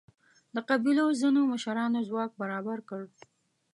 د 0.53 0.57
قبیلو 0.69 1.05
ځینو 1.19 1.41
مشرانو 1.51 1.99
ځواک 2.09 2.31
برابر 2.41 2.79
کړ. 2.89 3.01